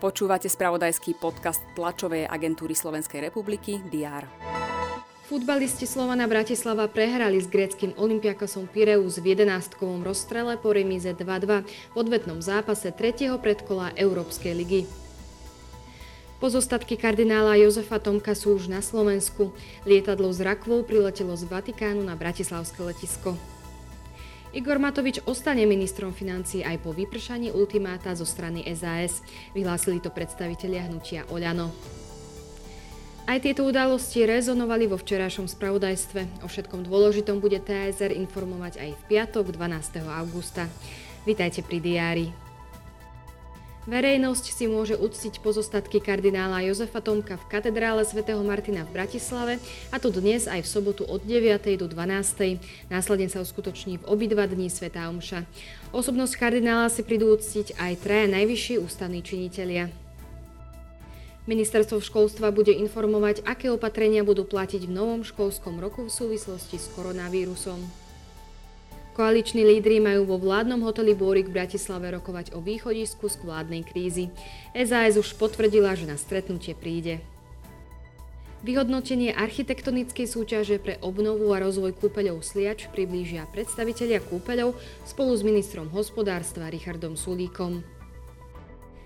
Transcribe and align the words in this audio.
Počúvate 0.00 0.48
spravodajský 0.48 1.20
podcast 1.20 1.60
tlačovej 1.76 2.24
agentúry 2.24 2.72
Slovenskej 2.72 3.20
republiky 3.28 3.84
DR. 3.92 4.24
Futbalisti 5.30 5.86
Slovana 5.86 6.26
Bratislava 6.26 6.90
prehrali 6.90 7.38
s 7.38 7.46
gréckým 7.46 7.94
Olympiakosom 7.94 8.66
Pireus 8.66 9.22
v 9.22 9.38
11-kovom 9.38 10.02
rozstrele 10.02 10.58
po 10.58 10.74
remíze 10.74 11.14
2-2 11.14 11.62
v 11.62 11.94
odvetnom 11.94 12.42
zápase 12.42 12.90
3. 12.90 13.38
predkola 13.38 13.94
Európskej 13.94 14.56
ligy. 14.56 14.90
Pozostatky 16.42 16.96
kardinála 16.98 17.60
Jozefa 17.60 18.00
Tomka 18.00 18.32
sú 18.32 18.56
už 18.58 18.72
na 18.72 18.80
Slovensku. 18.80 19.52
Lietadlo 19.84 20.32
z 20.32 20.42
Rakvou 20.42 20.82
priletelo 20.82 21.36
z 21.36 21.44
Vatikánu 21.46 22.02
na 22.02 22.16
Bratislavské 22.16 22.80
letisko. 22.82 23.59
Igor 24.50 24.82
Matovič 24.82 25.22
ostane 25.30 25.62
ministrom 25.62 26.10
financí 26.10 26.66
aj 26.66 26.82
po 26.82 26.90
vypršaní 26.90 27.54
ultimáta 27.54 28.10
zo 28.18 28.26
strany 28.26 28.66
SAS. 28.74 29.22
Vyhlásili 29.54 30.02
to 30.02 30.10
predstavitelia 30.10 30.90
hnutia 30.90 31.22
Oľano. 31.30 31.70
Aj 33.30 33.38
tieto 33.38 33.62
udalosti 33.62 34.26
rezonovali 34.26 34.90
vo 34.90 34.98
včerajšom 34.98 35.46
spravodajstve. 35.46 36.42
O 36.42 36.50
všetkom 36.50 36.82
dôležitom 36.82 37.38
bude 37.38 37.62
TSR 37.62 38.10
informovať 38.10 38.82
aj 38.82 38.90
v 38.98 39.02
piatok 39.06 39.54
12. 39.54 40.02
augusta. 40.02 40.66
Vítajte 41.22 41.62
pri 41.62 41.78
diári. 41.78 42.49
Verejnosť 43.90 44.54
si 44.54 44.70
môže 44.70 44.94
uctiť 44.94 45.42
pozostatky 45.42 45.98
kardinála 45.98 46.62
Jozefa 46.62 47.02
Tomka 47.02 47.34
v 47.34 47.48
katedrále 47.50 48.06
svätého 48.06 48.38
Martina 48.46 48.86
v 48.86 48.94
Bratislave 48.94 49.58
a 49.90 49.98
to 49.98 50.14
dnes 50.14 50.46
aj 50.46 50.62
v 50.62 50.70
sobotu 50.70 51.02
od 51.02 51.26
9. 51.26 51.58
do 51.74 51.90
12. 51.90 52.62
Následne 52.86 53.26
sa 53.26 53.42
uskutoční 53.42 53.98
v 53.98 54.06
obidva 54.06 54.46
dní 54.46 54.70
Svetá 54.70 55.10
Omša. 55.10 55.42
Osobnosť 55.90 56.38
kardinála 56.38 56.86
si 56.86 57.02
prídu 57.02 57.34
uctiť 57.34 57.74
aj 57.82 57.98
traja 57.98 58.30
najvyšší 58.30 58.78
ústavní 58.78 59.26
činitelia. 59.26 59.90
Ministerstvo 61.50 61.98
školstva 61.98 62.54
bude 62.54 62.70
informovať, 62.70 63.42
aké 63.42 63.74
opatrenia 63.74 64.22
budú 64.22 64.46
platiť 64.46 64.86
v 64.86 64.94
novom 64.94 65.26
školskom 65.26 65.82
roku 65.82 66.06
v 66.06 66.14
súvislosti 66.14 66.78
s 66.78 66.86
koronavírusom. 66.94 67.99
Koaliční 69.20 69.68
lídry 69.68 70.00
majú 70.00 70.24
vo 70.24 70.40
vládnom 70.40 70.80
hoteli 70.80 71.12
Bórik 71.12 71.52
v 71.52 71.60
Bratislave 71.60 72.08
rokovať 72.08 72.56
o 72.56 72.64
východisku 72.64 73.28
z 73.28 73.36
vládnej 73.44 73.84
krízy. 73.84 74.32
SAS 74.72 75.20
už 75.20 75.36
potvrdila, 75.36 75.92
že 75.92 76.08
na 76.08 76.16
stretnutie 76.16 76.72
príde. 76.72 77.20
Vyhodnotenie 78.64 79.36
architektonickej 79.36 80.24
súťaže 80.24 80.80
pre 80.80 80.96
obnovu 81.04 81.52
a 81.52 81.60
rozvoj 81.60 82.00
kúpeľov 82.00 82.40
Sliač 82.40 82.88
priblížia 82.96 83.44
predstavitelia 83.52 84.24
kúpeľov 84.24 84.72
spolu 85.04 85.36
s 85.36 85.44
ministrom 85.44 85.92
hospodárstva 85.92 86.72
Richardom 86.72 87.12
Sulíkom. 87.12 87.84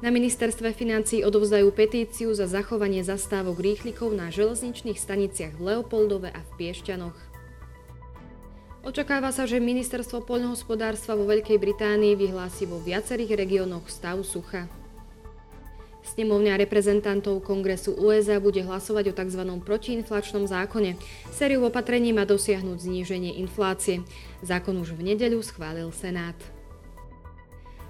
Na 0.00 0.08
ministerstve 0.08 0.72
financí 0.72 1.20
odovzdajú 1.20 1.68
petíciu 1.76 2.32
za 2.32 2.48
zachovanie 2.48 3.04
zastávok 3.04 3.60
rýchlikov 3.60 4.16
na 4.16 4.32
železničných 4.32 4.96
staniciach 4.96 5.52
v 5.60 5.76
Leopoldove 5.76 6.32
a 6.32 6.40
v 6.40 6.50
Piešťanoch. 6.56 7.37
Očakáva 8.88 9.28
sa, 9.36 9.44
že 9.44 9.60
ministerstvo 9.60 10.24
poľnohospodárstva 10.24 11.12
vo 11.12 11.28
Veľkej 11.28 11.60
Británii 11.60 12.16
vyhlási 12.16 12.64
vo 12.64 12.80
viacerých 12.80 13.36
regiónoch 13.36 13.84
stav 13.92 14.16
sucha. 14.24 14.64
Snemovňa 16.08 16.56
reprezentantov 16.56 17.44
Kongresu 17.44 17.92
USA 17.92 18.40
bude 18.40 18.64
hlasovať 18.64 19.12
o 19.12 19.16
tzv. 19.20 19.42
protiinflačnom 19.60 20.48
zákone. 20.48 20.96
Sériu 21.28 21.68
opatrení 21.68 22.16
má 22.16 22.24
dosiahnuť 22.24 22.80
zníženie 22.80 23.36
inflácie. 23.36 24.08
Zákon 24.40 24.80
už 24.80 24.96
v 24.96 25.12
nedeľu 25.12 25.44
schválil 25.44 25.92
Senát. 25.92 26.57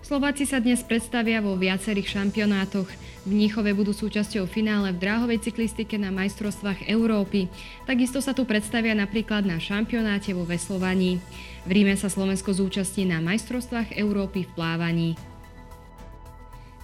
Slováci 0.09 0.48
sa 0.48 0.56
dnes 0.56 0.81
predstavia 0.81 1.45
vo 1.45 1.53
viacerých 1.53 2.17
šampionátoch. 2.17 2.89
V 3.28 3.33
Níchove 3.37 3.77
budú 3.77 3.92
súčasťou 3.92 4.48
finále 4.48 4.97
v 4.97 5.05
dráhovej 5.05 5.45
cyklistike 5.45 6.01
na 6.01 6.08
majstrovstvách 6.08 6.89
Európy. 6.89 7.52
Takisto 7.85 8.24
sa 8.24 8.33
tu 8.33 8.48
predstavia 8.48 8.97
napríklad 8.97 9.45
na 9.45 9.61
šampionáte 9.61 10.33
vo 10.33 10.48
veslovaní. 10.48 11.20
V 11.68 11.70
Ríme 11.77 11.92
sa 11.92 12.08
Slovensko 12.08 12.57
zúčastní 12.57 13.05
na 13.05 13.20
majstrovstvách 13.20 14.01
Európy 14.01 14.48
v 14.48 14.51
plávaní. 14.57 15.08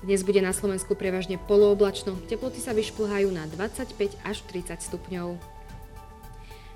Dnes 0.05 0.21
bude 0.21 0.45
na 0.45 0.53
Slovensku 0.53 0.93
prevažne 0.93 1.41
polooblačno, 1.41 2.21
teploty 2.29 2.61
sa 2.61 2.77
vyšplhajú 2.77 3.33
na 3.33 3.49
25 3.49 4.21
až 4.21 4.45
30 4.53 4.85
stupňov. 4.85 5.54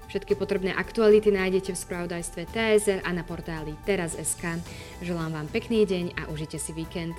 Všetky 0.09 0.41
potrebné 0.41 0.73
aktuality 0.73 1.29
nájdete 1.29 1.77
v 1.77 1.83
spravodajstve 1.85 2.49
TSR 2.49 3.01
a 3.05 3.11
na 3.13 3.23
portáli 3.23 3.77
teraz.sk. 3.85 4.57
Želám 5.05 5.37
vám 5.37 5.47
pekný 5.53 5.85
deň 5.85 6.17
a 6.17 6.23
užite 6.33 6.57
si 6.57 6.73
víkend. 6.73 7.15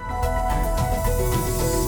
thank 0.00 1.74
you 1.74 1.79